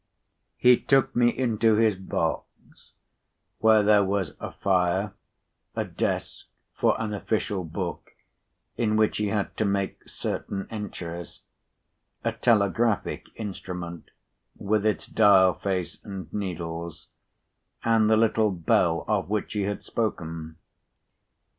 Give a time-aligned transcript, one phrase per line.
[0.57, 2.93] He took me into his box,
[3.59, 5.13] where there was a fire,
[5.75, 8.09] a desk for an official book
[8.77, 11.43] in which he had to make certain entries,
[12.23, 14.09] a telegraphic instrument
[14.55, 17.11] with its dial face and needles,
[17.83, 20.55] and the little bell of which he had spoken.